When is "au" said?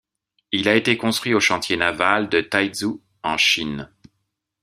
1.35-1.39